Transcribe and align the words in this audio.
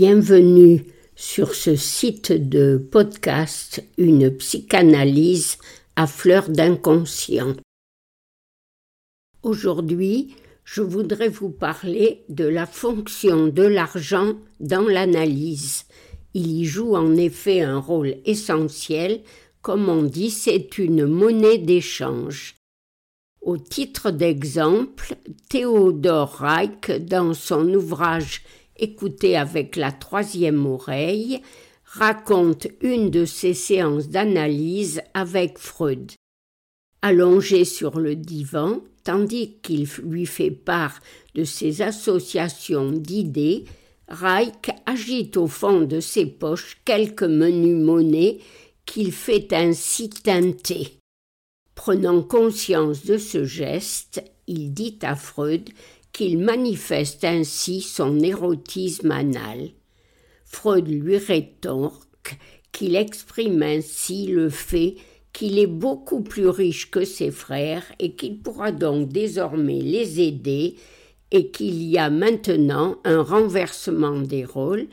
Bienvenue 0.00 0.84
sur 1.16 1.56
ce 1.56 1.74
site 1.74 2.30
de 2.30 2.78
podcast 2.78 3.82
Une 3.96 4.30
psychanalyse 4.30 5.58
à 5.96 6.06
fleur 6.06 6.50
d'inconscient. 6.50 7.56
Aujourd'hui, 9.42 10.36
je 10.62 10.82
voudrais 10.82 11.28
vous 11.28 11.50
parler 11.50 12.22
de 12.28 12.44
la 12.44 12.66
fonction 12.66 13.48
de 13.48 13.64
l'argent 13.64 14.34
dans 14.60 14.86
l'analyse. 14.86 15.82
Il 16.32 16.46
y 16.46 16.64
joue 16.64 16.94
en 16.94 17.16
effet 17.16 17.62
un 17.62 17.80
rôle 17.80 18.18
essentiel, 18.24 19.22
comme 19.62 19.88
on 19.88 20.04
dit, 20.04 20.30
c'est 20.30 20.78
une 20.78 21.06
monnaie 21.06 21.58
d'échange. 21.58 22.54
Au 23.40 23.58
titre 23.58 24.12
d'exemple, 24.12 25.16
Théodore 25.48 26.36
Reich, 26.36 26.88
dans 27.00 27.34
son 27.34 27.74
ouvrage 27.74 28.44
écouté 28.78 29.36
avec 29.36 29.76
la 29.76 29.92
troisième 29.92 30.66
oreille, 30.66 31.40
raconte 31.84 32.66
une 32.80 33.10
de 33.10 33.24
ses 33.24 33.54
séances 33.54 34.08
d'analyse 34.08 35.00
avec 35.14 35.58
Freud. 35.58 36.12
Allongé 37.02 37.64
sur 37.64 37.98
le 37.98 38.16
divan, 38.16 38.80
tandis 39.04 39.58
qu'il 39.62 39.88
lui 40.02 40.26
fait 40.26 40.50
part 40.50 41.00
de 41.34 41.44
ses 41.44 41.80
associations 41.82 42.90
d'idées, 42.90 43.64
Reich 44.08 44.70
agite 44.86 45.36
au 45.36 45.46
fond 45.46 45.82
de 45.82 46.00
ses 46.00 46.26
poches 46.26 46.78
quelques 46.84 47.22
menus 47.22 47.76
monnaies 47.76 48.38
qu'il 48.86 49.12
fait 49.12 49.52
ainsi 49.52 50.08
teinter. 50.08 50.98
Prenant 51.74 52.22
conscience 52.22 53.04
de 53.04 53.18
ce 53.18 53.44
geste, 53.44 54.22
il 54.46 54.72
dit 54.72 54.98
à 55.02 55.14
Freud 55.14 55.68
qu'il 56.12 56.38
manifeste 56.38 57.24
ainsi 57.24 57.80
son 57.80 58.18
érotisme 58.20 59.10
anal. 59.10 59.70
Freud 60.44 60.88
lui 60.88 61.16
rétorque 61.18 62.38
qu'il 62.72 62.96
exprime 62.96 63.62
ainsi 63.62 64.26
le 64.26 64.48
fait 64.48 64.96
qu'il 65.32 65.58
est 65.58 65.66
beaucoup 65.66 66.22
plus 66.22 66.48
riche 66.48 66.90
que 66.90 67.04
ses 67.04 67.30
frères 67.30 67.84
et 67.98 68.14
qu'il 68.14 68.40
pourra 68.40 68.72
donc 68.72 69.08
désormais 69.08 69.80
les 69.80 70.20
aider 70.20 70.76
et 71.30 71.50
qu'il 71.50 71.82
y 71.82 71.98
a 71.98 72.10
maintenant 72.10 72.98
un 73.04 73.22
renversement 73.22 74.18
des 74.18 74.44
rôles, 74.44 74.88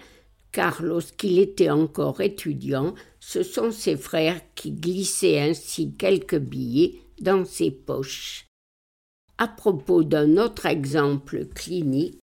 car 0.51 0.83
lorsqu'il 0.83 1.39
était 1.39 1.69
encore 1.69 2.21
étudiant, 2.21 2.93
ce 3.19 3.43
sont 3.43 3.71
ses 3.71 3.97
frères 3.97 4.41
qui 4.53 4.71
glissaient 4.71 5.39
ainsi 5.39 5.93
quelques 5.93 6.39
billets 6.39 6.95
dans 7.19 7.45
ses 7.45 7.71
poches 7.71 8.45
à 9.37 9.47
propos 9.47 10.03
d'un 10.03 10.37
autre 10.37 10.65
exemple 10.65 11.45
clinique, 11.53 12.19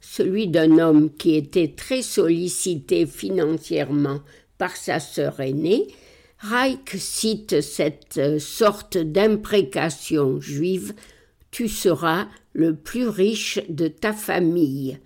celui 0.00 0.48
d'un 0.48 0.78
homme 0.78 1.10
qui 1.10 1.34
était 1.34 1.74
très 1.76 2.02
sollicité 2.02 3.06
financièrement 3.06 4.20
par 4.58 4.76
sa 4.76 5.00
sœur 5.00 5.40
aînée, 5.40 5.88
Reich 6.38 6.96
cite 6.96 7.62
cette 7.62 8.38
sorte 8.38 8.98
d'imprécation 8.98 10.40
juive 10.40 10.94
Tu 11.50 11.68
seras 11.68 12.28
le 12.52 12.76
plus 12.76 13.08
riche 13.08 13.60
de 13.68 13.88
ta 13.88 14.12
famille, 14.12 14.98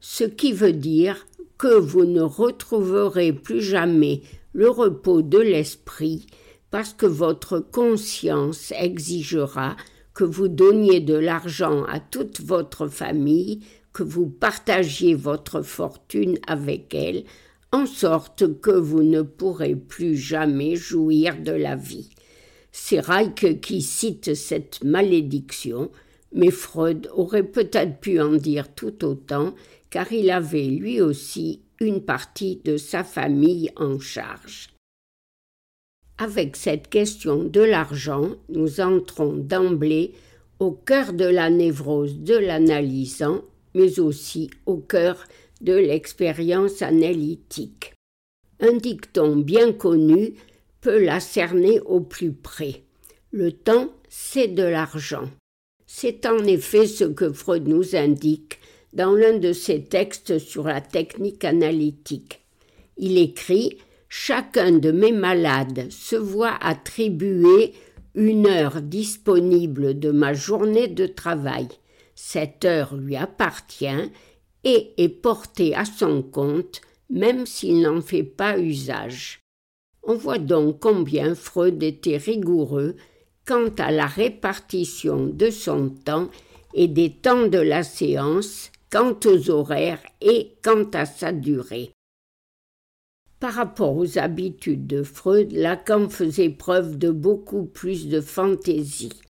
ce 0.00 0.24
qui 0.24 0.52
veut 0.52 0.72
dire 0.72 1.26
que 1.58 1.78
vous 1.78 2.04
ne 2.04 2.22
retrouverez 2.22 3.32
plus 3.32 3.60
jamais 3.60 4.22
le 4.52 4.70
repos 4.70 5.22
de 5.22 5.38
l'esprit 5.38 6.26
parce 6.70 6.92
que 6.92 7.06
votre 7.06 7.58
conscience 7.58 8.72
exigera 8.72 9.76
que 10.14 10.24
vous 10.24 10.48
donniez 10.48 11.00
de 11.00 11.14
l'argent 11.14 11.84
à 11.84 12.00
toute 12.00 12.40
votre 12.40 12.88
famille, 12.88 13.60
que 13.92 14.02
vous 14.02 14.28
partagiez 14.28 15.14
votre 15.14 15.62
fortune 15.62 16.38
avec 16.46 16.94
elle, 16.94 17.24
en 17.72 17.86
sorte 17.86 18.60
que 18.60 18.70
vous 18.70 19.02
ne 19.02 19.22
pourrez 19.22 19.74
plus 19.74 20.16
jamais 20.16 20.76
jouir 20.76 21.36
de 21.40 21.52
la 21.52 21.74
vie. 21.74 22.10
C'est 22.70 23.00
Reich 23.00 23.60
qui 23.60 23.82
cite 23.82 24.34
cette 24.34 24.82
malédiction, 24.84 25.90
mais 26.32 26.50
Freud 26.50 27.08
aurait 27.12 27.44
peut-être 27.44 28.00
pu 28.00 28.20
en 28.20 28.34
dire 28.34 28.74
tout 28.74 29.04
autant, 29.04 29.54
car 29.90 30.12
il 30.12 30.30
avait 30.30 30.66
lui 30.66 31.00
aussi 31.00 31.62
une 31.80 32.04
partie 32.04 32.60
de 32.64 32.76
sa 32.76 33.04
famille 33.04 33.70
en 33.76 33.98
charge. 33.98 34.73
Avec 36.18 36.56
cette 36.56 36.88
question 36.88 37.42
de 37.42 37.60
l'argent, 37.60 38.30
nous 38.48 38.80
entrons 38.80 39.32
d'emblée 39.32 40.12
au 40.60 40.70
cœur 40.70 41.12
de 41.12 41.24
la 41.24 41.50
névrose 41.50 42.20
de 42.20 42.36
l'analysant, 42.36 43.42
mais 43.74 43.98
aussi 43.98 44.50
au 44.66 44.76
cœur 44.76 45.24
de 45.60 45.74
l'expérience 45.74 46.82
analytique. 46.82 47.94
Un 48.60 48.74
dicton 48.74 49.36
bien 49.36 49.72
connu 49.72 50.34
peut 50.80 51.02
la 51.02 51.18
cerner 51.18 51.80
au 51.80 52.00
plus 52.00 52.32
près. 52.32 52.82
Le 53.32 53.50
temps, 53.50 53.90
c'est 54.08 54.48
de 54.48 54.62
l'argent. 54.62 55.28
C'est 55.86 56.26
en 56.26 56.44
effet 56.44 56.86
ce 56.86 57.04
que 57.04 57.32
Freud 57.32 57.66
nous 57.66 57.96
indique 57.96 58.60
dans 58.92 59.14
l'un 59.14 59.38
de 59.38 59.52
ses 59.52 59.82
textes 59.82 60.38
sur 60.38 60.64
la 60.64 60.80
technique 60.80 61.44
analytique. 61.44 62.44
Il 62.96 63.18
écrit 63.18 63.78
chacun 64.16 64.70
de 64.70 64.92
mes 64.92 65.10
malades 65.10 65.90
se 65.90 66.14
voit 66.14 66.56
attribuer 66.60 67.72
une 68.14 68.46
heure 68.46 68.80
disponible 68.80 69.98
de 69.98 70.12
ma 70.12 70.32
journée 70.32 70.86
de 70.86 71.06
travail. 71.06 71.66
Cette 72.14 72.64
heure 72.64 72.94
lui 72.94 73.16
appartient 73.16 74.12
et 74.62 74.94
est 74.98 75.08
portée 75.08 75.74
à 75.74 75.84
son 75.84 76.22
compte, 76.22 76.80
même 77.10 77.44
s'il 77.44 77.80
n'en 77.80 78.00
fait 78.00 78.22
pas 78.22 78.56
usage. 78.56 79.40
On 80.04 80.14
voit 80.14 80.38
donc 80.38 80.78
combien 80.78 81.34
Freud 81.34 81.82
était 81.82 82.16
rigoureux 82.16 82.94
quant 83.44 83.68
à 83.78 83.90
la 83.90 84.06
répartition 84.06 85.26
de 85.26 85.50
son 85.50 85.90
temps 85.90 86.30
et 86.72 86.86
des 86.86 87.10
temps 87.10 87.48
de 87.48 87.58
la 87.58 87.82
séance, 87.82 88.70
quant 88.92 89.18
aux 89.26 89.50
horaires 89.50 90.02
et 90.20 90.52
quant 90.62 90.88
à 90.94 91.04
sa 91.04 91.32
durée. 91.32 91.93
Par 93.40 93.52
rapport 93.52 93.96
aux 93.96 94.18
habitudes 94.18 94.86
de 94.86 95.02
Freud, 95.02 95.52
Lacan 95.52 96.08
faisait 96.08 96.50
preuve 96.50 96.98
de 96.98 97.10
beaucoup 97.10 97.64
plus 97.64 98.08
de 98.08 98.20
fantaisie. 98.20 99.20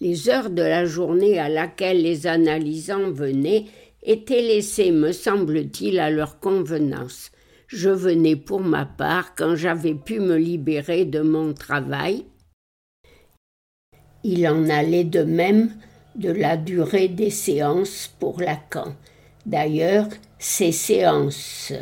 Les 0.00 0.28
heures 0.28 0.50
de 0.50 0.62
la 0.62 0.84
journée 0.84 1.38
à 1.38 1.48
laquelle 1.48 2.02
les 2.02 2.26
analysants 2.26 3.12
venaient 3.12 3.66
étaient 4.02 4.42
laissées, 4.42 4.90
me 4.90 5.12
semble-t-il, 5.12 6.00
à 6.00 6.10
leur 6.10 6.40
convenance. 6.40 7.30
Je 7.68 7.88
venais 7.88 8.36
pour 8.36 8.60
ma 8.60 8.84
part 8.84 9.34
quand 9.34 9.54
j'avais 9.54 9.94
pu 9.94 10.18
me 10.18 10.36
libérer 10.36 11.04
de 11.04 11.20
mon 11.20 11.54
travail. 11.54 12.24
Il 14.24 14.46
en 14.48 14.68
allait 14.68 15.04
de 15.04 15.22
même 15.22 15.70
de 16.16 16.30
la 16.30 16.56
durée 16.56 17.08
des 17.08 17.30
séances 17.30 18.12
pour 18.18 18.40
Lacan. 18.40 18.94
D'ailleurs, 19.46 20.08
ces 20.38 20.72
séances 20.72 21.72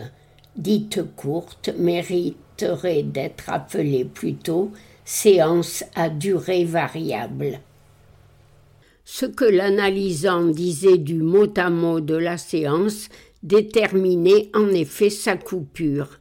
dite 0.61 1.01
courte, 1.17 1.71
mériterait 1.79 3.03
d'être 3.03 3.49
appelée 3.49 4.05
plutôt 4.05 4.71
séance 5.05 5.85
à 5.95 6.09
durée 6.09 6.65
variable. 6.65 7.61
Ce 9.05 9.27
que 9.27 9.45
l'analysant 9.45 10.45
disait 10.47 10.99
du 10.99 11.17
mot 11.23 11.53
à 11.57 11.71
mot 11.71 12.01
de 12.01 12.15
la 12.15 12.39
séance 12.39 13.09
déterminait 13.43 14.51
en 14.55 14.69
effet 14.69 15.11
sa 15.11 15.37
coupure. 15.37 16.21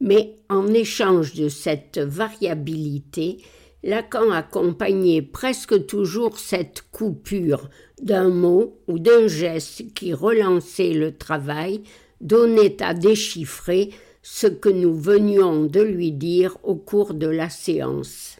Mais 0.00 0.36
en 0.48 0.68
échange 0.68 1.34
de 1.34 1.48
cette 1.48 1.98
variabilité, 1.98 3.38
Lacan 3.82 4.30
accompagnait 4.30 5.22
presque 5.22 5.86
toujours 5.86 6.38
cette 6.38 6.84
coupure 6.92 7.70
d'un 8.00 8.28
mot 8.28 8.78
ou 8.86 8.98
d'un 8.98 9.26
geste 9.26 9.92
qui 9.94 10.12
relançait 10.12 10.92
le 10.92 11.16
travail 11.16 11.82
donnait 12.20 12.82
à 12.82 12.94
déchiffrer 12.94 13.90
ce 14.22 14.46
que 14.46 14.68
nous 14.68 14.94
venions 14.94 15.64
de 15.64 15.80
lui 15.80 16.12
dire 16.12 16.58
au 16.62 16.74
cours 16.74 17.14
de 17.14 17.26
la 17.26 17.48
séance. 17.48 18.36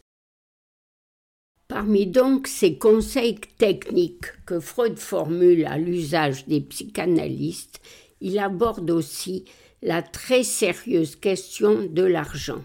Parmi 1.68 2.06
donc 2.06 2.48
ces 2.48 2.78
conseils 2.78 3.38
techniques 3.58 4.26
que 4.44 4.58
Freud 4.58 4.98
formule 4.98 5.64
à 5.66 5.78
l'usage 5.78 6.46
des 6.46 6.60
psychanalystes, 6.60 7.80
il 8.20 8.38
aborde 8.38 8.90
aussi 8.90 9.44
la 9.80 10.02
très 10.02 10.42
sérieuse 10.42 11.16
question 11.16 11.86
de 11.88 12.02
l'argent. 12.02 12.62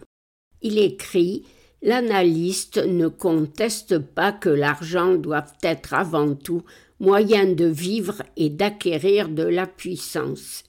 Il 0.61 0.79
écrit 0.79 1.45
L'analyste 1.81 2.77
ne 2.77 3.07
conteste 3.07 3.99
pas 3.99 4.31
que 4.31 4.49
l'argent 4.49 5.13
doit 5.13 5.45
être 5.61 5.93
avant 5.93 6.33
tout 6.33 6.63
moyen 6.99 7.45
de 7.45 7.65
vivre 7.65 8.23
et 8.37 8.49
d'acquérir 8.49 9.29
de 9.29 9.43
la 9.43 9.67
puissance 9.67 10.63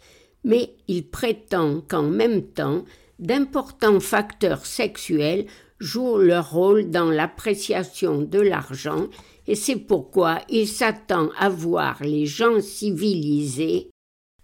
mais 0.46 0.70
il 0.86 1.06
prétend 1.08 1.82
qu'en 1.86 2.04
même 2.04 2.42
temps 2.42 2.84
d'importants 3.18 4.00
facteurs 4.00 4.64
sexuels 4.64 5.46
jouent 5.80 6.18
leur 6.18 6.52
rôle 6.52 6.88
dans 6.88 7.10
l'appréciation 7.10 8.22
de 8.22 8.40
l'argent, 8.40 9.08
et 9.48 9.56
c'est 9.56 9.76
pourquoi 9.76 10.40
il 10.48 10.68
s'attend 10.68 11.30
à 11.38 11.48
voir 11.48 12.02
les 12.02 12.26
gens 12.26 12.60
civilisés 12.60 13.90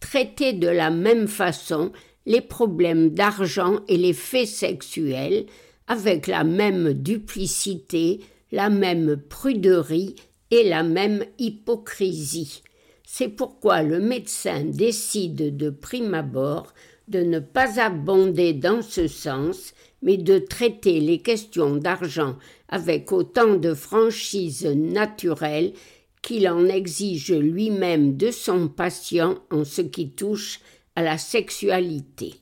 traiter 0.00 0.52
de 0.52 0.66
la 0.66 0.90
même 0.90 1.28
façon 1.28 1.92
les 2.26 2.40
problèmes 2.40 3.10
d'argent 3.10 3.80
et 3.86 3.96
les 3.96 4.12
faits 4.12 4.48
sexuels, 4.48 5.46
avec 5.86 6.26
la 6.26 6.42
même 6.42 6.92
duplicité, 6.92 8.20
la 8.50 8.68
même 8.68 9.16
pruderie 9.16 10.16
et 10.50 10.68
la 10.68 10.82
même 10.82 11.24
hypocrisie. 11.38 12.62
C'est 13.14 13.28
pourquoi 13.28 13.82
le 13.82 14.00
médecin 14.00 14.64
décide 14.64 15.54
de 15.58 15.68
prime 15.68 16.14
abord 16.14 16.72
de 17.08 17.18
ne 17.18 17.40
pas 17.40 17.78
abonder 17.78 18.54
dans 18.54 18.80
ce 18.80 19.06
sens, 19.06 19.74
mais 20.00 20.16
de 20.16 20.38
traiter 20.38 20.98
les 20.98 21.18
questions 21.18 21.76
d'argent 21.76 22.38
avec 22.70 23.12
autant 23.12 23.56
de 23.56 23.74
franchise 23.74 24.64
naturelle 24.64 25.74
qu'il 26.22 26.48
en 26.48 26.64
exige 26.64 27.34
lui-même 27.34 28.16
de 28.16 28.30
son 28.30 28.66
patient 28.68 29.36
en 29.50 29.66
ce 29.66 29.82
qui 29.82 30.08
touche 30.12 30.60
à 30.96 31.02
la 31.02 31.18
sexualité. 31.18 32.36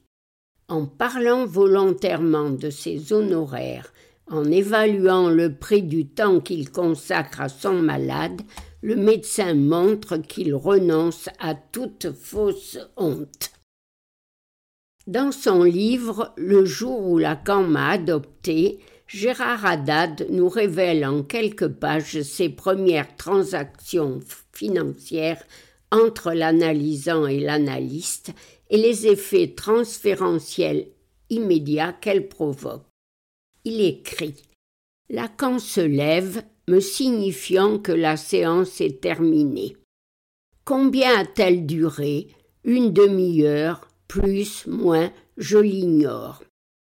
En 0.68 0.86
parlant 0.86 1.46
volontairement 1.46 2.50
de 2.50 2.70
ses 2.70 3.12
honoraires, 3.12 3.92
en 4.28 4.44
évaluant 4.44 5.30
le 5.30 5.52
prix 5.52 5.82
du 5.82 6.06
temps 6.06 6.38
qu'il 6.38 6.70
consacre 6.70 7.40
à 7.40 7.48
son 7.48 7.82
malade, 7.82 8.40
le 8.82 8.96
médecin 8.96 9.54
montre 9.54 10.16
qu'il 10.16 10.54
renonce 10.54 11.28
à 11.38 11.54
toute 11.54 12.12
fausse 12.12 12.78
honte. 12.96 13.52
Dans 15.06 15.32
son 15.32 15.64
livre 15.64 16.32
Le 16.36 16.64
jour 16.64 17.00
où 17.08 17.18
Lacan 17.18 17.62
m'a 17.62 17.90
adopté, 17.90 18.80
Gérard 19.06 19.66
Haddad 19.66 20.26
nous 20.30 20.48
révèle 20.48 21.04
en 21.04 21.22
quelques 21.22 21.68
pages 21.68 22.22
ses 22.22 22.48
premières 22.48 23.16
transactions 23.16 24.20
financières 24.52 25.42
entre 25.90 26.32
l'analysant 26.32 27.26
et 27.26 27.40
l'analyste 27.40 28.32
et 28.68 28.76
les 28.76 29.08
effets 29.08 29.54
transférentiels 29.56 30.86
immédiats 31.28 31.92
qu'elles 31.92 32.28
provoquent. 32.28 32.86
Il 33.64 33.80
écrit 33.80 34.36
Lacan 35.08 35.58
se 35.58 35.80
lève, 35.80 36.42
me 36.70 36.78
signifiant 36.78 37.78
que 37.78 37.90
la 37.90 38.16
séance 38.16 38.80
est 38.80 39.00
terminée. 39.00 39.76
Combien 40.64 41.18
a-t-elle 41.18 41.66
duré? 41.66 42.28
Une 42.62 42.92
demi-heure, 42.92 43.88
plus, 44.06 44.66
moins, 44.68 45.10
je 45.36 45.58
l'ignore. 45.58 46.44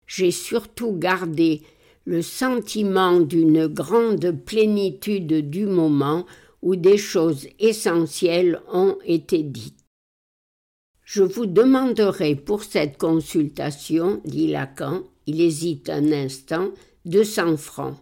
J'ai 0.06 0.32
surtout 0.32 0.92
gardé 0.92 1.62
le 2.04 2.20
sentiment 2.20 3.20
d'une 3.20 3.68
grande 3.68 4.32
plénitude 4.44 5.48
du 5.48 5.64
moment 5.64 6.26
où 6.60 6.76
des 6.76 6.98
choses 6.98 7.46
essentielles 7.58 8.60
ont 8.70 8.98
été 9.06 9.42
dites. 9.42 9.78
Je 11.04 11.22
vous 11.22 11.46
demanderai 11.46 12.36
pour 12.36 12.64
cette 12.64 12.98
consultation, 12.98 14.20
dit 14.26 14.48
Lacan, 14.48 15.04
il 15.26 15.40
hésite 15.40 15.88
un 15.88 16.12
instant, 16.12 16.68
deux 17.06 17.24
cents 17.24 17.56
francs. 17.56 17.96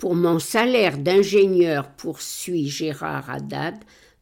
Pour 0.00 0.14
mon 0.14 0.38
salaire 0.38 0.96
d'ingénieur, 0.96 1.90
poursuit 1.90 2.70
Gérard 2.70 3.28
Haddad, 3.28 3.74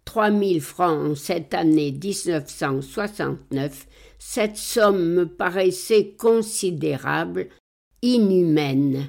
trois 0.05 0.31
mille 0.31 0.61
francs 0.61 1.13
en 1.13 1.15
cette 1.15 1.55
année 1.55 1.93
1969, 1.93 3.87
cette 4.19 4.57
somme 4.57 5.15
me 5.15 5.29
paraissait 5.29 6.17
considérable 6.19 7.47
inhumaine. 8.03 9.09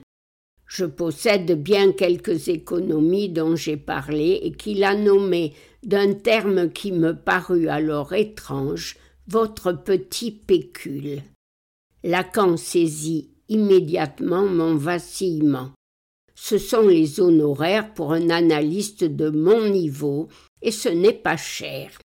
Je 0.67 0.85
possède 0.85 1.59
bien 1.59 1.91
quelques 1.91 2.49
économies 2.49 3.29
dont 3.29 3.55
j'ai 3.55 3.77
parlé 3.77 4.39
et 4.43 4.51
qu'il 4.51 4.83
a 4.83 4.93
nommées 4.93 5.55
d'un 5.81 6.13
terme 6.13 6.69
qui 6.69 6.91
me 6.91 7.15
parut 7.15 7.67
alors 7.67 8.13
étrange, 8.13 8.95
votre 9.27 9.71
petit 9.71 10.29
pécule. 10.29 11.23
Lacan 12.03 12.57
saisit 12.57 13.31
immédiatement 13.47 14.45
mon 14.45 14.75
vacillement. 14.75 15.71
Ce 16.41 16.57
sont 16.57 16.87
les 16.87 17.19
honoraires 17.19 17.93
pour 17.93 18.13
un 18.13 18.29
analyste 18.29 19.03
de 19.03 19.29
mon 19.29 19.69
niveau, 19.69 20.29
et 20.61 20.71
ce 20.71 20.87
n'est 20.87 21.13
pas 21.13 21.35
cher. 21.35 21.99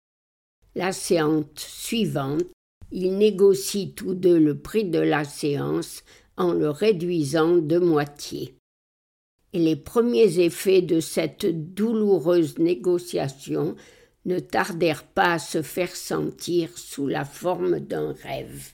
La 0.75 0.93
séance 0.93 1.45
suivante, 1.55 2.47
ils 2.91 3.17
négocient 3.17 3.93
tous 3.95 4.15
deux 4.15 4.39
le 4.39 4.59
prix 4.59 4.85
de 4.85 4.99
la 4.99 5.25
séance 5.25 6.03
en 6.39 6.55
le 6.55 6.71
réduisant 6.71 7.59
de 7.59 7.79
moitié. 7.79 8.57
Et 9.53 9.59
les 9.59 9.77
premiers 9.77 10.41
effets 10.41 10.83
de 10.83 10.99
cette 10.99 11.75
douloureuse 11.75 12.59
négociation 12.59 13.77
ne 14.25 14.39
tardèrent 14.39 15.05
pas 15.05 15.35
à 15.35 15.39
se 15.39 15.61
faire 15.61 15.95
sentir 15.95 16.77
sous 16.79 17.07
la 17.07 17.27
forme 17.27 17.81
d'un 17.81 18.15
rêve. 18.15 18.73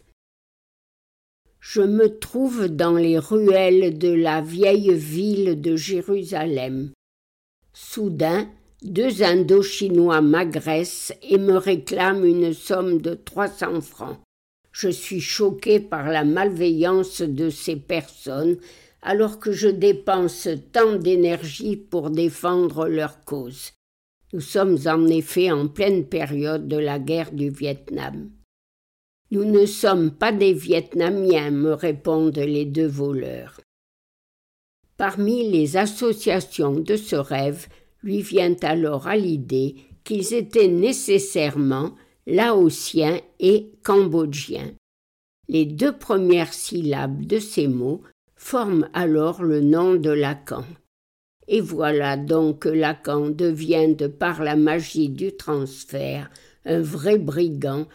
Je 1.60 1.82
me 1.82 2.18
trouve 2.18 2.68
dans 2.68 2.94
les 2.94 3.18
ruelles 3.18 3.98
de 3.98 4.12
la 4.12 4.40
vieille 4.40 4.94
ville 4.94 5.60
de 5.60 5.76
Jérusalem. 5.76 6.92
Soudain, 7.72 8.48
deux 8.82 9.22
Indochinois 9.22 10.20
m'agressent 10.20 11.12
et 11.22 11.36
me 11.36 11.56
réclament 11.56 12.24
une 12.24 12.54
somme 12.54 13.00
de 13.00 13.14
trois 13.14 13.48
cents 13.48 13.80
francs. 13.80 14.18
Je 14.72 14.88
suis 14.88 15.20
choqué 15.20 15.80
par 15.80 16.08
la 16.08 16.24
malveillance 16.24 17.22
de 17.22 17.50
ces 17.50 17.76
personnes 17.76 18.58
alors 19.02 19.38
que 19.38 19.52
je 19.52 19.68
dépense 19.68 20.48
tant 20.72 20.96
d'énergie 20.96 21.76
pour 21.76 22.10
défendre 22.10 22.88
leur 22.88 23.24
cause. 23.24 23.72
Nous 24.32 24.40
sommes 24.40 24.78
en 24.86 25.06
effet 25.06 25.50
en 25.50 25.68
pleine 25.68 26.06
période 26.06 26.68
de 26.68 26.76
la 26.76 26.98
guerre 26.98 27.32
du 27.32 27.50
Vietnam. 27.50 28.30
Nous 29.30 29.44
ne 29.44 29.66
sommes 29.66 30.10
pas 30.10 30.32
des 30.32 30.54
Vietnamiens, 30.54 31.50
me 31.50 31.72
répondent 31.72 32.38
les 32.38 32.64
deux 32.64 32.86
voleurs. 32.86 33.60
Parmi 34.96 35.48
les 35.50 35.76
associations 35.76 36.80
de 36.80 36.96
ce 36.96 37.16
rêve 37.16 37.68
lui 38.02 38.22
vient 38.22 38.56
alors 38.62 39.06
à 39.06 39.16
l'idée 39.16 39.76
qu'ils 40.04 40.32
étaient 40.34 40.68
nécessairement 40.68 41.94
laotien 42.26 43.20
et 43.38 43.70
cambodgien. 43.82 44.72
Les 45.48 45.66
deux 45.66 45.96
premières 45.96 46.52
syllabes 46.52 47.24
de 47.24 47.38
ces 47.38 47.68
mots 47.68 48.02
forment 48.34 48.88
alors 48.92 49.42
le 49.42 49.60
nom 49.60 49.94
de 49.94 50.10
Lacan. 50.10 50.64
Et 51.48 51.60
voilà 51.60 52.16
donc 52.16 52.60
que 52.60 52.68
Lacan 52.68 53.30
devient, 53.30 53.94
de 53.94 54.06
par 54.06 54.42
la 54.42 54.56
magie 54.56 55.08
du 55.08 55.36
transfert, 55.36 56.30
un 56.64 56.80
vrai 56.80 57.18
brigand, 57.18 57.86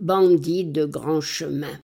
bandit 0.00 0.64
de 0.64 0.84
grand 0.84 1.20
chemin. 1.20 1.78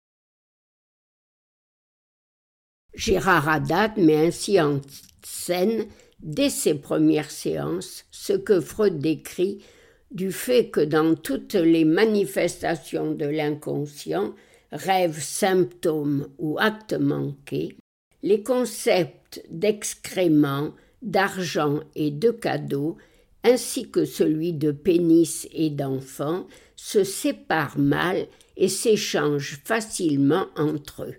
Gérard 2.94 3.50
Haddad 3.50 3.98
met 3.98 4.28
ainsi 4.28 4.60
en 4.62 4.82
scène, 5.24 5.86
dès 6.20 6.50
ses 6.50 6.76
premières 6.76 7.32
séances, 7.32 8.06
ce 8.12 8.34
que 8.34 8.62
Freud 8.62 9.00
décrit 9.00 9.64
du 10.12 10.32
fait 10.32 10.70
que 10.70 10.80
dans 10.80 11.16
toutes 11.16 11.56
les 11.56 11.84
manifestations 11.84 13.12
de 13.12 13.26
l'inconscient, 13.26 14.34
rêves, 14.72 15.22
symptômes 15.22 16.28
ou 16.38 16.58
actes 16.58 16.94
manqués, 16.94 17.76
les 18.24 18.42
concepts 18.42 19.44
d'excréments, 19.50 20.74
d'argent 21.02 21.82
et 21.96 22.12
de 22.12 22.32
cadeaux, 22.32 22.98
ainsi 23.46 23.90
que 23.90 24.06
celui 24.06 24.54
de 24.54 24.72
pénis 24.72 25.48
et 25.54 25.70
d'enfant, 25.70 26.48
se 26.76 27.04
séparent 27.04 27.78
mal 27.78 28.28
et 28.58 28.68
s'échangent 28.68 29.62
facilement 29.64 30.48
entre 30.58 31.04
eux. 31.04 31.16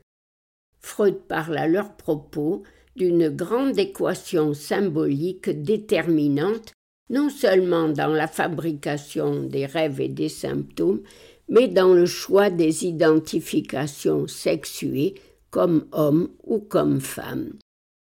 Freud 0.81 1.21
parle 1.29 1.57
à 1.57 1.69
leur 1.69 1.97
propos 1.97 2.65
d'une 2.97 3.29
grande 3.29 3.79
équation 3.79 4.55
symbolique 4.55 5.51
déterminante 5.51 6.73
non 7.09 7.29
seulement 7.29 7.89
dans 7.89 8.09
la 8.09 8.27
fabrication 8.27 9.45
des 9.45 9.65
rêves 9.65 10.01
et 10.01 10.09
des 10.09 10.29
symptômes, 10.29 11.03
mais 11.49 11.69
dans 11.69 11.95
le 11.95 12.07
choix 12.07 12.51
des 12.51 12.85
identifications 12.85 14.27
sexuées 14.27 15.15
comme 15.51 15.87
homme 15.93 16.31
ou 16.43 16.59
comme 16.59 17.01
femme. 17.01 17.53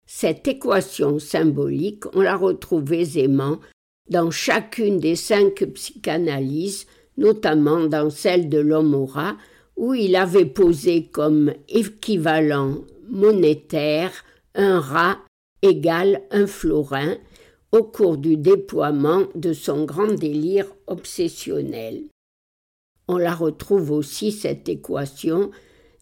Cette 0.06 0.46
équation 0.50 1.20
symbolique, 1.20 2.04
on 2.14 2.20
la 2.20 2.36
retrouve 2.36 2.92
aisément 2.92 3.60
dans 4.10 4.32
chacune 4.32 5.00
des 5.00 5.16
cinq 5.16 5.64
psychanalyses, 5.74 6.88
notamment 7.18 7.86
dans 7.86 8.10
celle 8.10 8.50
de 8.50 8.60
l'Homora, 8.60 9.38
où 9.78 9.94
il 9.94 10.16
avait 10.16 10.46
posé 10.46 11.08
comme 11.08 11.54
équivalent 11.70 12.80
monétaire 13.10 14.12
un 14.56 14.80
rat 14.80 15.18
égal 15.62 16.22
un 16.32 16.48
florin, 16.48 17.18
au 17.72 17.84
cours 17.84 18.18
du 18.18 18.36
déploiement 18.36 19.28
de 19.36 19.54
son 19.54 19.86
grand 19.86 20.14
délire 20.14 20.66
obsessionnel. 20.88 22.04
On 23.08 23.18
la 23.18 23.34
retrouve 23.34 23.92
aussi, 23.92 24.32
cette 24.32 24.68
équation, 24.68 25.52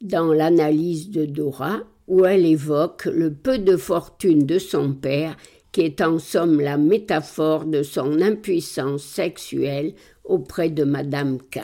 dans 0.01 0.33
l'analyse 0.33 1.11
de 1.11 1.25
Dora, 1.25 1.81
où 2.07 2.25
elle 2.25 2.45
évoque 2.45 3.05
le 3.05 3.33
peu 3.33 3.59
de 3.59 3.77
fortune 3.77 4.45
de 4.45 4.57
son 4.57 4.93
père, 4.93 5.37
qui 5.71 5.81
est 5.81 6.01
en 6.01 6.19
somme 6.19 6.59
la 6.59 6.77
métaphore 6.77 7.65
de 7.65 7.83
son 7.83 8.21
impuissance 8.21 9.03
sexuelle 9.03 9.93
auprès 10.23 10.69
de 10.69 10.83
Madame 10.83 11.39
K. 11.39 11.59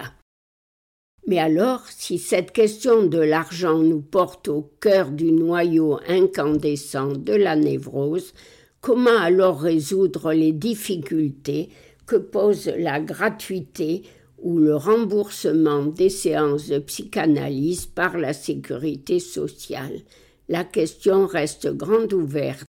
Mais 1.28 1.40
alors, 1.40 1.82
si 1.88 2.20
cette 2.20 2.52
question 2.52 3.08
de 3.08 3.18
l'argent 3.18 3.80
nous 3.80 4.02
porte 4.02 4.48
au 4.48 4.70
cœur 4.80 5.10
du 5.10 5.32
noyau 5.32 6.00
incandescent 6.08 7.14
de 7.14 7.34
la 7.34 7.56
névrose, 7.56 8.34
comment 8.80 9.18
alors 9.18 9.60
résoudre 9.60 10.34
les 10.34 10.52
difficultés 10.52 11.70
que 12.06 12.16
pose 12.16 12.72
la 12.78 13.00
gratuité 13.00 14.04
ou 14.38 14.60
le 14.60 14.76
remboursement 14.76 15.86
des 15.86 16.10
séances 16.10 16.68
de 16.68 16.78
psychanalyse 16.78 17.88
par 17.88 18.20
la 18.20 18.34
sécurité 18.34 19.20
sociale? 19.20 20.02
La 20.48 20.64
question 20.64 21.26
reste 21.26 21.76
grande 21.76 22.14
ouverte, 22.14 22.65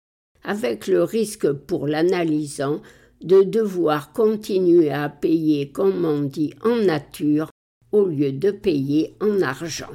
avec 0.47 0.87
le 0.87 1.03
risque 1.03 1.53
pour 1.53 1.87
l'analysant 1.87 2.81
de 3.23 3.43
devoir 3.43 4.13
continuer 4.13 4.91
à 4.91 5.09
payer, 5.09 5.73
comme 5.73 6.05
on 6.05 6.23
dit, 6.23 6.55
en 6.65 6.77
nature 6.77 7.51
au 7.93 8.07
lieu 8.07 8.33
de 8.33 8.51
payer 8.51 9.17
en 9.21 9.43
argent. 9.43 9.93